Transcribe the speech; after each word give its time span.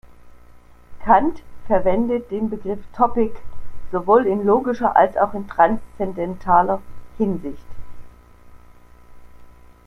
Kant 1.03 1.43
verwendet 1.67 2.31
den 2.31 2.49
Begriff 2.49 2.79
›Topik‹ 2.91 3.35
sowohl 3.91 4.25
in 4.25 4.43
logischer 4.43 4.95
als 4.95 5.15
auch 5.15 5.35
in 5.35 5.47
transzendentaler 5.47 6.81
Hinsicht. 7.19 7.63